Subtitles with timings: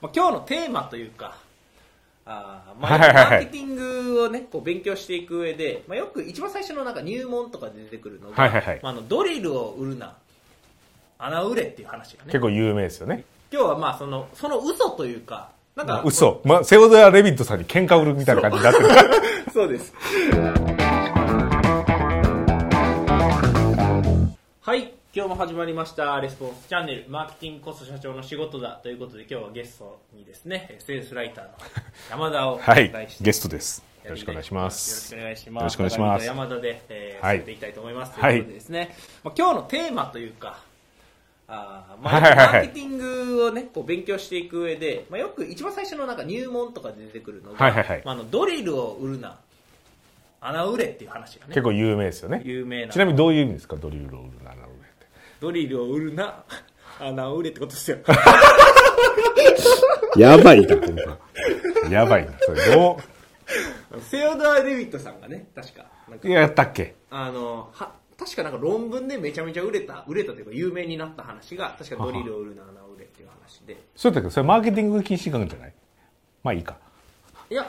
[0.00, 1.36] まあ、今日のテーマというか、
[2.24, 10.14] あーまあ、マーケティングをね、こう勉強していく上で、まあ、よく一番最初のなんか入門とかで出てくるのが、はいはいはいまあ、あのドリルを売るな、
[11.18, 12.40] 穴売れっていう話がね結。
[12.40, 13.24] 構有名ですよね。
[13.50, 16.40] 今日はまあその、その嘘というか、なんか、嘘。
[16.44, 18.88] まあ、セオドア・レビットさんに喧嘩売るみたいな感じになってる。
[19.52, 19.94] そうです。
[24.60, 31.50] はい、今日も始まりました、レスポンスチャンネル、マーケティングコスト社長の仕事だということで、今日はゲストにですね、セールスライターの
[32.10, 33.18] 山田をおはい迎えし。
[33.18, 33.82] て、ゲストです。
[34.04, 35.08] よろしくお願いしまよろす。
[35.08, 35.62] しくお願いします。
[35.62, 38.20] よろしくお願いします山田で、えーはい進めていきたいと思います。
[38.20, 40.60] はいということでですね、まあ、今日のテーマというか、
[41.48, 49.38] あーまあ、 はいはいはいマーケティングをね、こう勉強していく上で、まあ、よく一番最初のなんか入門とかで出てくるのが、はいはいはいまあ、あのドリルを売るな、
[50.42, 52.42] 穴売れっていう話がね結、構有名ですよね。
[52.44, 53.76] 有名なちなみにどういう意味ですか？
[53.76, 54.67] ドリルを売るな、なるほど
[55.40, 56.44] ドリルを売るな、
[57.00, 57.98] 穴を売れってことですよ。
[60.16, 61.18] やばいな、ほんま。
[61.90, 62.32] やばいな。
[62.40, 62.98] それど
[64.00, 66.94] セオドア・レビットさんがね、確か、なんかう、やったっけ？
[67.10, 73.76] あの、は、確かなんか論文でめちゃめちゃ売れた、売れたというか有名になった話が、確かドリルを売るな、穴を売れっていう話で。
[73.96, 74.24] そうだけ？
[74.24, 75.72] ど、それマーケティング禁止学じゃない？
[76.42, 76.76] まあいいか。
[77.50, 77.66] いや、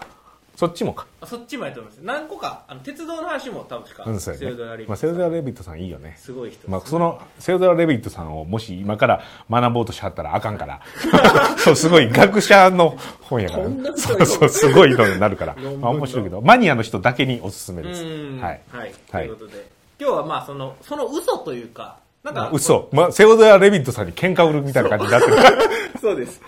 [0.59, 1.07] そっちもか。
[1.21, 2.01] あそっちもやと思います。
[2.03, 4.77] 何個か、あの、鉄道の話も多分か、うん、そうセオドア・やね。
[4.79, 6.15] レビットまあ、セオドア・レビットさんいいよね。
[6.17, 10.81] すごい人です、まあ、その、セオドア・レビットさんをもし今から学ぼうとしはったらあかんから。
[11.59, 13.95] そう、すごい学者の本やからこんな。
[13.95, 15.55] そうそう、すごいのになるから。
[15.63, 18.03] 論文まあ面白いけど、マニアの人だけにおすすめです。
[18.03, 18.41] うん。
[18.41, 18.61] はい。
[18.69, 18.91] はい。
[18.91, 19.65] とはいいうことで、
[19.97, 22.89] 今日はまあ、その、その嘘というか、なんか、嘘。
[22.91, 25.37] まあ、セオドア・レビットさんに喧嘩売るみたいな感じになってる。
[26.01, 26.41] そうです。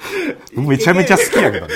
[0.53, 1.73] めちゃめちゃ好きやけどね。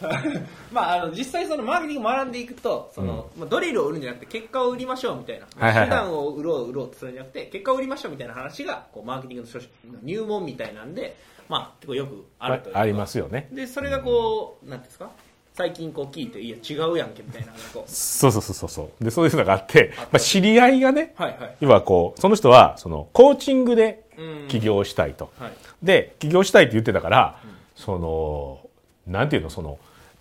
[0.72, 5.88] まあ、あの実際そのマーケティング学んでいくとその、まあ、ドリルを売るんじゃなくて結果を売りましょうみたいな、はいはいはい。
[5.88, 9.42] 手段を売ろう売ろうってするんじゃなくて結果を売りましょうみたいな話がこうマーケティン
[9.90, 11.16] グの入門みたいなんで、
[11.48, 12.80] まあ、結構よくあるというか。
[12.80, 13.48] ありますよね。
[13.52, 15.10] でそれがこうなんていうんですか？
[15.54, 17.90] 最近こう聞いていや違うやんけみたいなこう。
[17.90, 19.04] そうそうそうそうそう。
[19.04, 21.56] で、そういうのがあって、まあ、知り合いがね、はいはい。
[21.58, 24.48] 要はこう、その人は、その、コーチングでうん。
[24.48, 25.32] 起業したいと。
[25.36, 25.52] はい。
[25.82, 27.40] で、起業したいって言ってたから、
[27.74, 28.60] その、
[29.08, 29.78] なんていうの、その、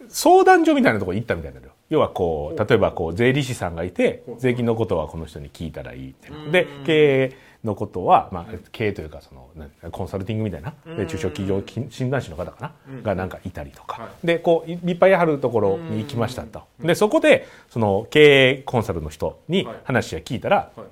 [0.09, 1.73] 相談所みたいなところに行ったみたいなのよ。
[1.90, 6.13] 要はこう、例えばこう、税理士さんがいて、税金のことはこの人に聞いたらいいっ。
[6.51, 9.50] で、経営のことは、まあ、経営というか、その、
[9.91, 14.01] コンサルティングみたいな、で中小企業診断士の方かな、がなんかいたりとか。
[14.01, 16.63] はで、こう、いいっぱいあるところに行きましたと。
[16.81, 19.78] で、そこで、その、経営コンサルの人にはい。
[19.85, 20.88] 話を聞いたら、はい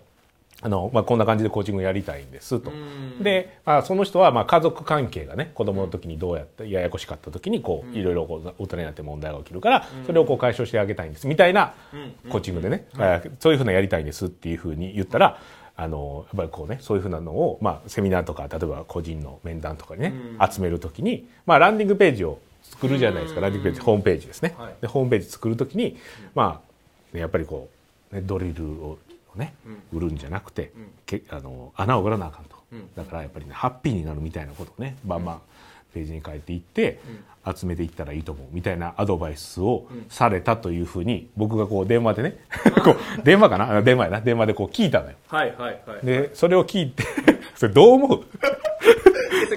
[0.65, 2.71] あの、まあ、こんな感じでコーチングやりたいんですと。
[2.71, 3.21] ん。
[3.21, 11.75] で、まあ、その人は、まあ、家族関係がね、子供の時にどうやって、ややこしかった時に、こう、いろいろこう、大人になって問題が起きるから、それをこう解消してあげたいんです、みたいな
[12.31, 15.39] コーチングでね、あそういうふうなやりたいんですっていうふうに言ったら、
[15.77, 20.13] あの、やっぱりこうね、そういうふうなのを、まあ、セミナーとか、例えば個人の面談とかにね、
[20.51, 24.55] 集めるときに、まあ、ランディングページを作るじゃないですか、ランディングページ、ホームページですね。
[24.57, 24.73] はい。
[24.81, 25.97] で、ホームページ作るときに、
[26.33, 26.59] ま
[27.13, 27.69] あ、ねやっぱりこ
[28.11, 28.97] う、ね、ドリルを
[29.35, 29.53] ね、
[29.93, 30.71] 売るんじゃなくて、
[31.05, 32.55] けあの穴を売らなあかんと、
[32.95, 35.41] だからやっぱりねハッピーになるみたいなことをねバンバン
[35.93, 36.99] ページに書いていって、
[37.55, 42.37] 集めていったらいいと思うみたいなアドバイスをされたというふうに僕がこう電話でね
[42.83, 43.77] こう電話かな？
[43.77, 44.21] あ電話やな。
[44.21, 45.15] 電話でこう聞いたのよ。
[45.27, 46.05] はいはいはい。
[46.05, 47.03] でそれを聞いて
[47.55, 48.23] それどう思う？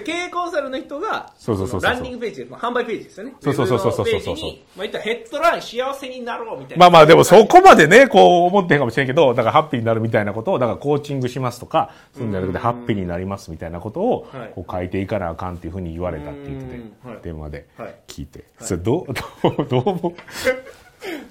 [0.08, 1.90] 経営コンサルの人がそうそうそうそう。
[1.90, 3.34] のランディングページ販売ページですよね。
[3.42, 4.06] そうそうそうそうそう。
[4.06, 6.80] ウェブのページにまあ、言ったらヘッドライン幸せになろうみたいな。
[6.80, 16.80] まあまあでもそこまでね、こう思ってんかもしれんけど、だからハッピーになるみたいなことを、だからコーチングしますとか、するんじゃなくてハッピーになりますみたいなことをはい、こう書いていかなあかんっていうふうに言われたって言ってて、
[17.22, 17.94] 電話ではい。
[18.06, 20.14] 聞いて、それどう、どう、どう思う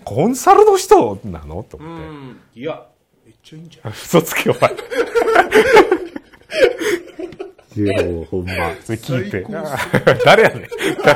[0.03, 2.05] コンサルの人なのとう思って。
[2.05, 2.85] んいや
[3.25, 4.71] めっちゃいいんじゃん嘘つけお前。
[7.83, 8.53] いや、もうほんま。
[8.83, 9.45] それ聞いて。
[10.25, 10.67] 誰やねん。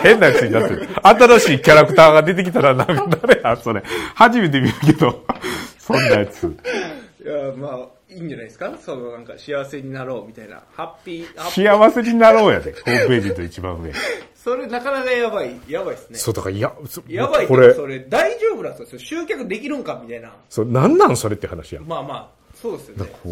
[0.04, 0.88] 変なやつになってる。
[1.04, 3.84] 新しいキャラクターが出てきたら、なんか 誰やそれ。
[4.16, 5.24] 初めて見るけど、
[5.80, 6.44] そんなやつ。
[7.24, 8.74] いやまあいいんじゃないですか？
[8.84, 12.72] そのなんか幸せになろうみたいなハッピーハッピー幸せになろうやで。
[12.74, 13.92] ホームページと一番上。
[14.36, 18.90] それなかなかやばいやばいですねそう、だから、いや、そやばいこれそ、れ大丈夫なんですか？
[18.90, 21.84] それ集客できるんかみたいなそう、なんなんそれって話やん。
[21.86, 22.28] まあまあ
[22.60, 23.30] そうですよねそ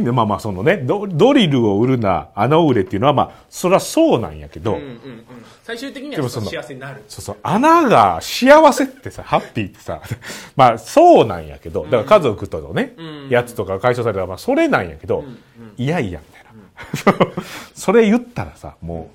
[0.00, 5.24] のえまあまあ、そのね、ドドリルを売るな、穴を売れっていうのは、まあ、そりゃそうなんやけど、うんうんうん
[5.66, 10.00] 最終的にはその幸せになるそうそう、穴が幸せってさ、ハッピーってさ、
[10.54, 12.94] まあそうなんやけど、だから家族とのね、
[13.30, 15.24] やつとか解消されたら、まあそれなんやけど、
[15.76, 17.32] いやいや、みたいな。
[17.74, 19.10] それ言ったらさ、も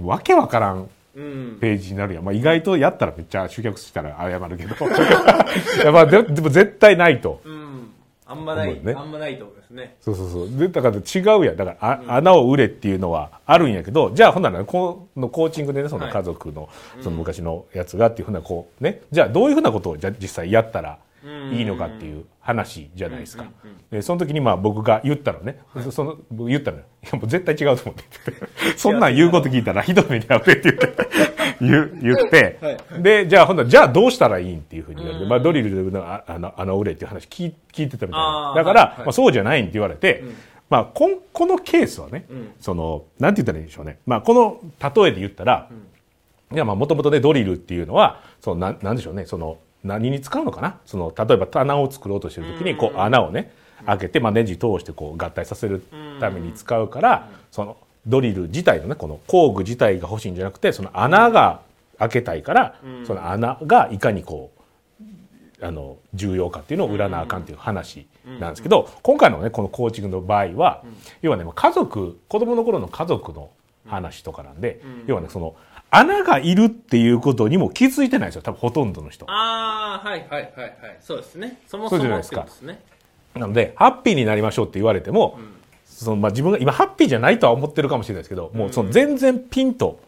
[0.00, 2.24] う、わけわからんうんページになるやん。
[2.24, 4.74] まあ意外とやったらめっちゃ集客したら謝るけど。
[5.82, 7.40] いやまあででも絶対ないと。
[7.44, 7.61] うん
[8.32, 8.94] あんまない、ね。
[8.96, 9.96] あんまないと思いますね。
[10.00, 10.50] そうそうそう。
[10.58, 11.56] で、だから違うやん。
[11.56, 16.12] だから、あ穴を売れっていうのはあるんやけど、じゃあほんなら、このコーチングでね、そのはい。
[16.12, 16.70] 家族の、
[17.02, 20.98] その昔のやつがっていうふうな、こう、ね、じゃあどういうふうなことをじゃあ実際やったら
[21.52, 23.44] いいのかっていう話じゃないですか。
[23.90, 26.84] で、その時にまあ僕が言ったのね、その、僕言ったのよ。
[27.04, 28.02] いやもう絶対違うと思って。
[28.76, 31.31] そんなん言うこと聞いたらひどい目に遭うねって言って、
[31.62, 32.58] 言う言って、
[32.98, 38.52] で、じゃあほんなら、じゃあどうしたらいいんっていうふうに言われて、まあドリルでああの、売れっていう話聞い聞いてたみたいな。
[38.56, 40.24] だから、はいはいまあそうじゃないんって言われて、
[40.68, 42.26] まあこん、このケースはね、
[42.60, 43.98] その、なんて言ったらいいんでしょうね。
[44.06, 45.68] まあこの例えで言ったら、
[46.52, 53.52] いやまあもともとねドリルっていうのはそのなんなんでしょうねその何に使うのかなその例えば棚を作ろうとしてる時にこう穴をね
[53.86, 55.82] 開けて、まあ、ネジ通してこう合体させる
[56.20, 57.76] ために使うからその
[58.06, 61.60] ドリル自体のねこの工具自体が欲しいんじゃなくてその穴が
[61.98, 62.74] 開けたいから
[63.06, 68.06] その穴がいかにこうあの重要かっていうのを売らなあかんっていう話
[68.40, 70.82] なんですけど今回のねこのコーチングの場合は
[71.22, 73.50] 要はねもう家族子供の頃の家族の
[73.86, 75.54] 話とかなんで要はねその
[75.90, 79.26] 穴がいるっていうことにも気づいてないんですよ多分ほとんどの人。
[79.30, 80.72] ああはいはいはいはい。
[81.00, 81.60] そうですね。
[81.66, 82.46] そもそそうじゃないですか。
[83.34, 85.38] なのでハッピーになりましょうって言われても、
[86.04, 90.00] そのまあ、自分が今ハッピーじゃないとは思ってるかもしれないですけど、もうその全然ピンと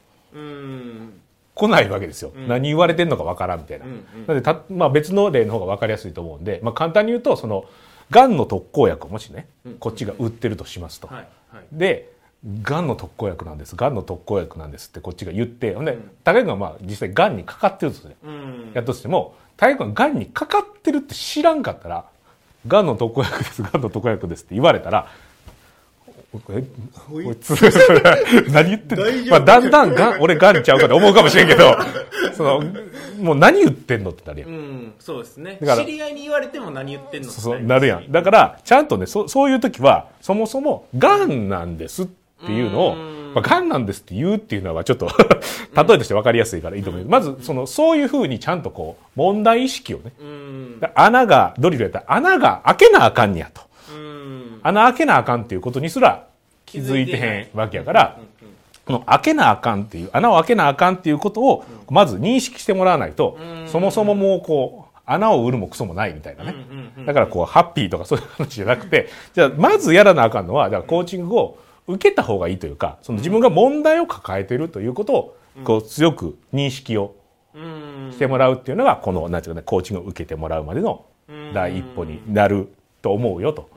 [1.55, 3.97] 来ないわけですよ、何言われてんのかわからんみたいな、んうん。
[4.27, 7.65] なのでた、まあ、別の例の方が分かりやすいと思うんで、まあ、簡単に言うとその
[8.11, 9.47] がんの特効薬をもしね、
[9.79, 11.17] こっちが売ってるとしますと、はい
[11.51, 11.65] はい。
[11.73, 12.13] で
[12.63, 13.75] がんの特効薬なんです。
[13.75, 18.73] がんの特効薬なんですってこっちが言ってほんで高井君がまあ実際がんにかかってるとする、うん。
[18.75, 22.05] やっとしても高井君ががんにかかってるって知らんかったら
[22.67, 25.09] がんの特効薬ですがんの特効薬ですって言われたら
[26.41, 26.53] こ
[27.21, 27.55] いつ。
[28.51, 29.05] 何言ってんの？
[29.31, 31.77] まあ、だんだんがん俺がんちゃうかと思うかもしれんけど
[32.37, 32.63] その
[33.21, 34.49] もう何言ってんのってなるやん。
[34.51, 35.59] うんそうですね。
[35.61, 38.11] だから知り合いに言われても何言ってんのってそうなるやん。
[38.11, 42.07] だから、ちゃんとね、そそういう時は、そもそも、癌なんですっ
[42.47, 42.97] ていうのを、
[43.35, 45.09] まあ、癌なんですって言うっていうのはちょっと、
[45.77, 47.05] 例えとして分かりやすいからいいと思う。
[47.07, 50.13] まず、その、そういうふうにちゃんとこう、問題意識をね、
[50.95, 53.63] 穴が、ドリルやったら穴が開けなあかんねやと。
[54.65, 56.27] うん穴開けなあかんっていうことにすら
[56.65, 58.19] 気づいてへんわけやから、
[58.87, 66.55] この開けなあかんっていう、穴を開けなあかんっていうことを、まず認識してもらわないと、そもそももうこう、穴を売るもクソもないみたいなね。
[67.07, 77.15] だからこう、ハッピーとかそういう話じゃなくて、じゃあまずやらなあかんのは、じゃあコーチングを受けた方がいいというか、その自分が問題を抱えてるということを、こう強く認識を
[77.55, 81.05] うんしてもらうっていうのが、この、なんていうかね、コーチングを受けてもらうまでの
[81.53, 82.69] 第一歩になる
[83.05, 83.69] と思うよと。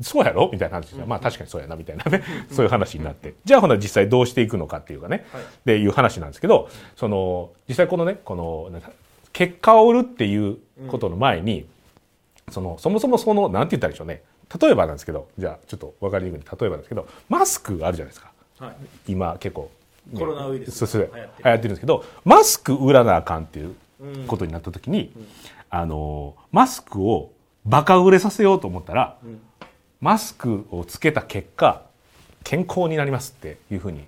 [0.00, 0.48] そうやろ？
[0.50, 2.24] みたいな話でまあ確かにそうやな、みたいなね。
[2.50, 3.34] そういう話になって。
[3.44, 5.26] じゃあほな実際どうしていくのかっていうかね。
[5.60, 8.90] っていう話なんですけど、その、実際このね、この、なんか
[9.34, 10.56] 結果を売るっていう
[10.88, 11.66] ことの前に、
[12.50, 14.22] その、そもそもその、なんて言ったらいいでしょうね。
[14.58, 18.32] 例えばなんですけど、じゃあちょっと分かりにくい例えばなんですけど、マスクあるじゃないですか。
[18.58, 18.76] はい
[19.06, 19.70] 今結構、
[20.16, 23.74] コロナウイルスそうそう流行ってる流行ってるんですけどマスク売らなあかんっていう
[24.28, 25.12] ことになった時に、
[25.68, 27.32] あのマスクを
[27.66, 29.18] バカ売れさせようと思ったら、
[30.00, 31.82] マスクをつけた結果
[32.44, 34.06] 健康になりますっていうふうに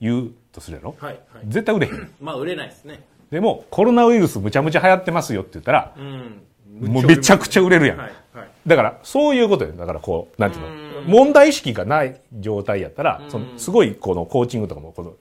[0.00, 1.44] 言うとするやろ、はいはい。
[1.46, 2.10] 絶対売れへん。
[2.20, 3.02] まあ売れないですね。
[3.30, 6.42] でもコロナウイルスむちゃむちゃ流行ってますよって言ったら、うん。
[6.80, 8.50] もうめちゃくちゃ売れるやん、はいはい。
[8.66, 9.72] だから、そういうことよ。
[9.72, 15.14] だから、こう、なんていうの、問題意識がない状態やったら、その、すごい、この、コーチングとかも、この、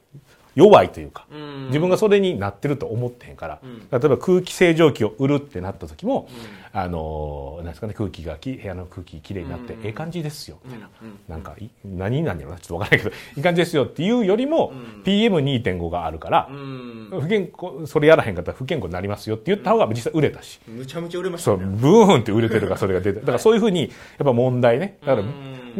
[0.56, 1.26] 弱いというか、
[1.68, 3.60] 自分がそれになってると思ってへんから、
[3.92, 6.28] 例えば空気清浄機を売るってなった時も、
[6.72, 10.90] あの、なんですかね、空気がき、部屋の空気きれいになって、ええ感じですよ、みたいな。
[11.28, 17.10] なんか、い何なんやろな、ちょっとわからないけど、 いい感じですよっていうよりも、PM2.5 があるからう、ん。
[17.22, 20.60] 不健康、それやらへんかったら不健康になりますよって言った方が実際売れたし。
[20.68, 23.20] むちゃむちゃ売れましそう、ブーンって売れてるからそれが出て。
[23.20, 23.90] だからそういうふうに、やっ
[24.26, 24.98] ぱ問題ね。
[25.06, 25.28] だから、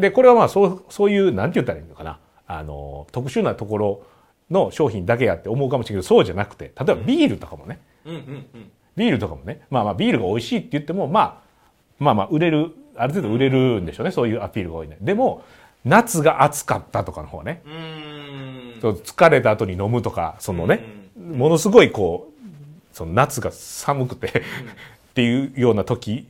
[0.02, 2.20] で、これはまあそう、そういう、なんて言ったらいいのかな。
[2.48, 4.02] あの、特殊なところ
[4.50, 8.20] の商品だけやって思うかもしれないけど、そうじゃなくて、例えばビールとかもね、うんうん
[8.54, 11.38] うんビールとかもね、まあまあビールが美味しいって言っても、まあ、
[12.00, 14.12] まあまあ売れる、ある程度売れるんでしょうね。
[14.12, 14.98] そういうアピールが多いね。
[15.00, 15.44] でも、
[15.86, 17.62] 夏が暑かったとかの方ね。
[17.66, 20.84] うーんそう疲れた後に飲むとか、そのね、
[21.18, 24.34] ものすごいこう、その夏が寒くてっ
[25.14, 26.28] ていうような時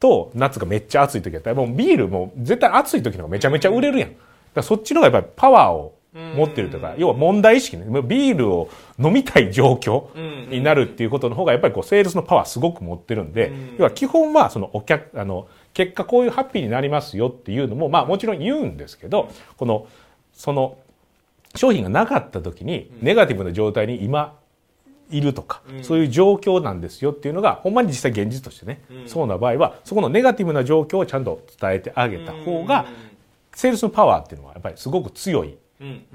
[0.00, 4.12] と、夏がめっちゃ暑い時やったら、もうビールも絶対暑い時の方がめちゃめちゃ売れるやん。
[4.52, 7.84] だそっちの方がやっぱりパワーを持ってるとか、要は問題意識ね。
[8.02, 8.68] ビールを
[8.98, 10.08] 飲みたい状況
[10.48, 19.86] になるっていうことの方が、やっぱりこう、セールスのパワーすごく持ってるんで、要は基本はそのお客、あの、結果こういうハッピーになりますよっていうのも、まあもちろん言うんですけど、この、
[20.32, 20.78] その、
[21.56, 24.36] 商品がなかった時に、ネガティブな状態に今、
[25.10, 32.86] いるとか、そういう状況なんですよっていうのがほんまに実際現実としてね、そうな場合はそこのネガティブな状況をちゃんと伝えてあげた方が、
[33.54, 35.56] セールスのパワーっていうのはやっぱりすごく強い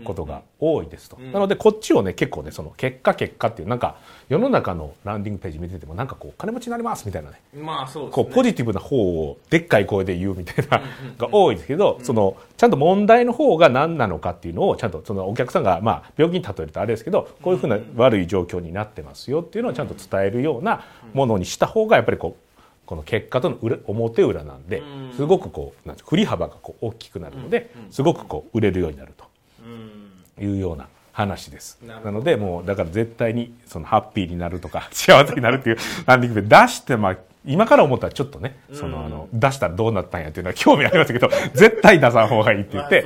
[0.04, 1.18] ことが多いですと。
[1.20, 3.98] なのでこっちをね結構ねその結果結果っていうなんか
[4.28, 7.42] 世の中のランディングページ見ててもなんかこう金持ちになりますみたいなね。
[7.54, 8.12] まあそうね。
[8.12, 10.82] こうポジティブな方をでっかい声で言うみたいな
[11.18, 20.84] が多いですけど、そのちゃんと問題の方が何なのかっていうのをちゃんとそのお客さんがまあ病気に例えるとあれですけどこういうふうな悪い状況になってますよっていうのをちゃんと伝えるような
[21.14, 22.50] ものにした方がやっぱりこう
[22.86, 25.14] この結果との裏表裏なんでうん。
[25.16, 29.29] すごくこう振り幅がこう大きくなるのですごくこう売れるようになると。
[29.66, 30.46] うん。
[30.46, 31.80] いうような話です。
[31.86, 43.06] なので、もう、だから絶対に、その、ハッピーになるとか、 幸せになるっていうランディング出して、まあ、今から思ったらちょっとね、その、あの、出したらどうなったんやっていうのは興味ありましたけど、 絶対出さん方がいいって言って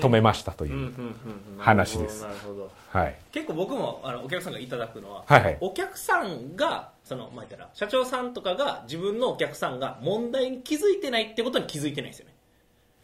[0.00, 0.92] 止めましたという。
[1.58, 2.22] 話です。
[2.22, 2.70] なるほど。
[2.90, 3.16] はい。
[3.32, 5.56] 結構僕もあのお客さんがいただくのは、はいはい。
[5.60, 12.34] お客さんがそのまあ言ったら社長さんとかが自分のお客さんが問題に気づいてないってことに気づいてないんですよね。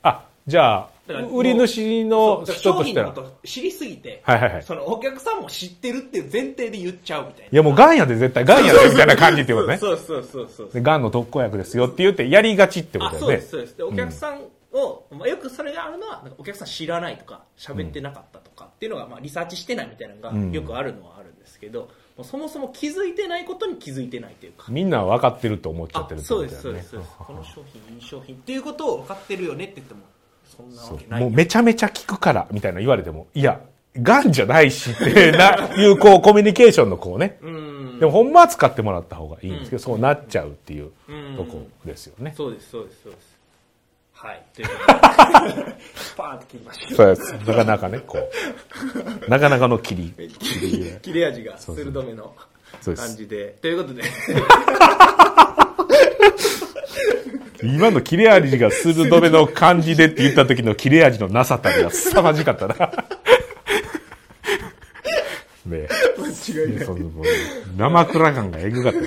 [0.02, 0.90] あ、じゃあ
[1.31, 4.62] 売り主の人としたら商品の、こと知りすぎて、はいはいはい。
[4.62, 7.49] そのお客さんも知ってるっていう前提で言っちゃうみたいな。
[7.52, 9.76] いやもうガンやで絶対、ガンやでみたいな感じってことね。
[9.76, 13.40] そうそうそうそうでガンの特効薬ですよって言ってやりがちってこあとだよね。
[13.40, 13.76] そうですそうです。
[13.76, 14.40] でお客さん
[14.73, 20.50] を、まあ、よくそれがあるのはお客さん知らないとか喋ってなかったとかっていうのが、まあ、リサーチしてないみたいなのがん。
[20.52, 21.90] よくあるのはあるんですけど、
[22.23, 24.67] そもそも気づいてないことに気づいてないというか。
[24.69, 26.21] みんな分かってると思っちゃあってるね。
[26.23, 26.97] ですそうですそうです。
[27.19, 30.00] この商品いい商品っていうことを分かってるよねって言っても
[30.49, 33.61] そんなわけないもうめちゃめちゃ聞くからみたいな言われても、いや、
[34.00, 37.38] ガンじゃないしってな、いうこうコミュニケーションのこうね。
[37.43, 37.99] うん。
[37.99, 42.33] でもほんまは使ってもらった方がいいんですけど、そうなっちゃうっていううんとこですよね。
[42.37, 43.38] そうですそうですそうです。
[44.12, 44.43] はい。
[44.55, 45.76] ということで。
[46.17, 47.33] パーンと切りましたそうです。
[47.47, 48.19] なかなかね、こ
[49.26, 50.12] う、なかなかの切り。
[51.02, 52.35] 切れ味が鋭めの
[52.81, 53.07] そうです。
[53.07, 53.57] 感じで。
[53.61, 54.02] ということで
[57.62, 62.75] 今の切れ味が鋭めの感じでって言った時の切れ味のなさたりが凄まじかったな。
[65.67, 67.25] ね間違いないそのもう
[67.77, 68.99] 生倉感がえぐかった。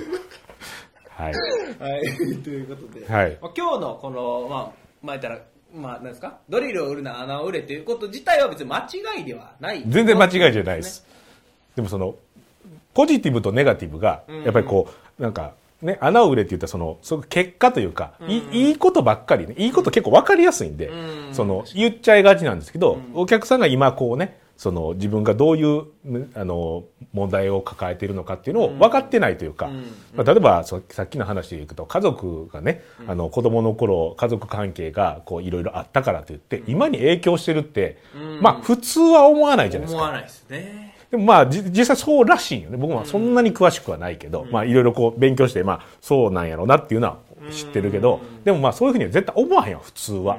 [1.23, 1.33] はい。
[1.79, 5.39] はい、ということで、はいまあ、今日のこの、まあ、まあ、言ったら、
[5.73, 9.83] まあ、なんですか、ドリルを売るな、穴を売れということ自体は別に間違いではない。
[9.87, 11.05] 全然間違いじゃないです。
[11.75, 12.15] でもその、
[12.93, 14.89] ポジティブとネガティブが、やっぱりこ
[15.19, 21.33] う、なんか、ね、穴を売れって言ったらその、その結果というか、いいいことばっかりね、いいこと結構わかりやすいんで、うん。
[21.33, 26.83] その、言っちゃいがちなんですけど、お客さんが今こうね、その自分がどういう、ねあの、
[27.13, 29.85] 問題を抱えているのかっていうのを分かってないというか、ん。
[30.13, 37.97] まあ、例えばそさっきの話でいくと家族がね、あの子供の頃家族関係がこういろいろあったからといって、今に影響してるって、
[38.39, 40.03] まあ普通は思わないじゃないですか。
[40.03, 40.95] 思わないですね。
[41.11, 42.77] でもまあじ実際そうらしいよね。
[42.77, 47.17] 僕はそんなに詳しくはないけど、まあいろいろこう勉強して、まあそうなんやろうなっていうのは
[47.51, 50.37] 知ってるけど、でもまあそういうふうには絶対思わへんよ、普通は。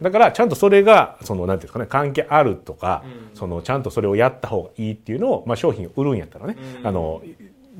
[0.00, 3.02] だからちゃんとそれが、そのなんていうんですかね、関係あるとか、
[3.34, 7.20] そのちゃんとそれをやった方がいいっていうのを、まあ商品を売るんやったらね、あの、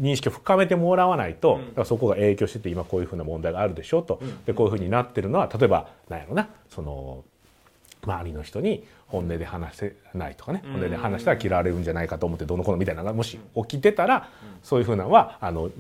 [0.00, 7.24] 認識を深めてもらわないと、そこが影響してて今こういうふうな問題があるでしょと、でこういうふうになってるのは例えばなんやろなその
[8.02, 14.28] 周りの人に本音で話せないとかね、本音で話したら嫌われるんじゃないかと思ってどの子のみたいなのがもし起きてたら、
[14.62, 15.70] そういうふうなのはあの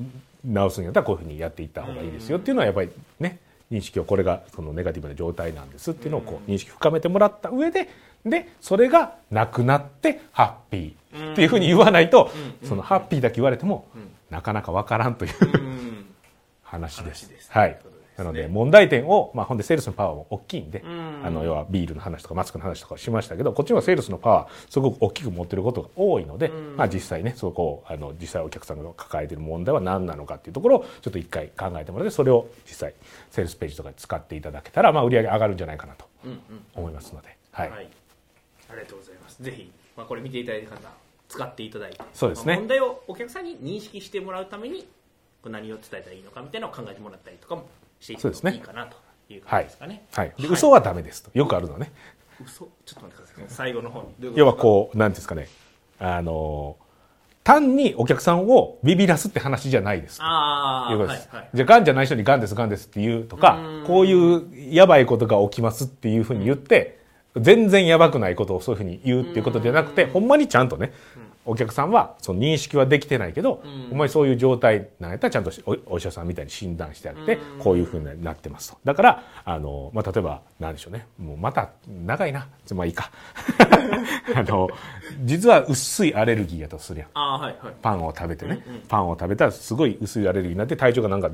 [0.44, 3.38] 直すんやったらこういうふうにやっていった方がいいですよっていうのはやっぱりね
[3.70, 7.88] 認識をこれがそのネガティブな状態なんですっていうのをこう認識深めてもらった上で
[8.24, 12.30] でそれがなくなってハッピーっていうふうに言わないと、
[12.64, 13.86] そのハッピーだけ言われても、
[14.28, 16.06] なかなかわからんといううん。
[16.62, 17.30] 話です。
[17.50, 17.78] はい。
[18.20, 32.94] なので問題点を、まあ、ほんでセールスのパワーも大きいんで、んあの要はビールの話とかマスクの話とかしましたけどこっちはセールスのパワーすごく大きく持ってることが多いので、まあ、実際ねそこをあの実際お客さんが抱えている問題は何なのかっていうところをちょっと一回考えてもらってそれを実際
[33.30, 36.04] セールスページとかで使っていただけたら、まあ、売り上げ上がるんじゃないかなと。
[36.74, 37.72] 思いますので、ははいい。
[38.68, 39.42] ありがとうございます。
[39.42, 40.90] ぜひ、まあ、これ見ていただいた方、
[41.28, 44.86] 使っていただいて、そうですねまあ問題をお客さんに認識してもらうために、
[45.46, 47.66] 何を伝えたらいいのかみたいなのを考えてもらったりとかも
[48.00, 48.52] していくとそうですね。
[48.54, 48.96] いいかなと
[49.32, 50.04] いう感じですかね。
[50.12, 51.92] はい、で嘘はダメですとよくあるのはね。
[52.44, 52.68] 嘘？
[52.84, 53.44] ちょっと待ってください。
[53.48, 54.00] 最後の方。
[54.18, 54.32] に。
[54.34, 55.48] 要はうここうなんですかね。
[55.98, 56.76] あの
[57.42, 60.24] 単にお客さんをビビらすって話じゃないですと。
[60.24, 61.28] ああ、いうことです。
[61.30, 61.50] はいはい。
[61.54, 67.00] じゃあ、癌じゃない人に癌です、癌ですって言うとかうん、こういうやばいことが起きますっていうふうに言って、
[67.36, 70.92] 全然やばくないことをそういうふうに言うっていうことじゃなくて、ほんまにちゃんとね、
[71.46, 78.78] お客さんはその認識はできてないけど、お前そういう状態なんやったらちゃんとおお医者さんみたいに診断してあげて、こういうふうになってますと。
[78.84, 81.06] だからあの、まあ、例えばなんでしょうね。
[81.18, 82.46] もうまた長いな。
[82.74, 83.10] まあいいか。
[84.36, 84.68] あの
[85.24, 87.08] 実は薄いアレルギーやとするやん。
[87.14, 87.74] あーはいはい。
[87.80, 91.30] パンを食べてね、パンを食べたらすごい薄いアレルギーになって体調がなんか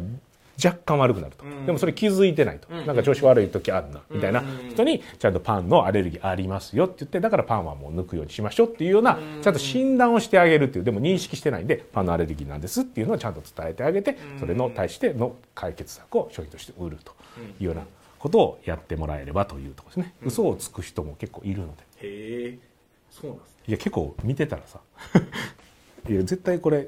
[0.63, 17.13] 若干悪くなると、でもそれ気づいてないと、なんか調子悪い時あるな、みたいな人にちゃんとパンのアレルギーありますよって言ってだからパンはもう抜くようにしましょうっていうような、ちゃんと診断をしてあげるっていうでも認識してないんでパンのアレルギーなんですっていうのをちゃんと伝えてあげて、それの対しての解決策を商品として売ると
[17.61, 17.83] いうような
[18.19, 21.83] ことをやってもらえればというところですね、嘘をつく人も結構いるので。
[22.01, 22.59] へえ。
[23.11, 23.57] そうなんですね。
[23.69, 24.81] いや結構見てたらさ
[26.09, 26.87] いや絶対これ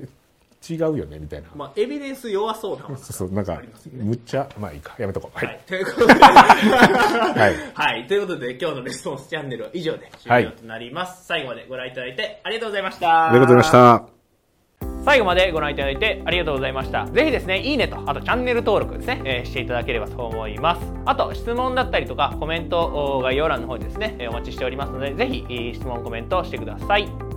[0.69, 3.61] 違うよねみたいな、まあエビデンス弱そうなそうそうなんか
[3.93, 4.95] むっちゃまあいいか。
[4.99, 5.39] やめとこう。
[5.39, 5.57] は、はい。
[5.57, 6.15] いということで。
[6.15, 7.73] はい。
[7.75, 8.07] はい。
[8.07, 13.31] ということで 今日のレスポンスチャンネルは以上で終了となります、最後までご覧いただいてありがとうございました。
[13.31, 14.19] ありがとうございました。
[15.05, 17.07] 最後までご覧いただいてありがとうございました。
[17.07, 20.83] ぜひですね、いいねと、あとチャンネル登録ですね、えーしていただければと思います。
[21.07, 22.79] あと、質問だったりとか、コメント、
[23.19, 27.28] お概要欄の方にですね、えーお待ちしておりますので、ぜひ、えー質問、コメントしてください。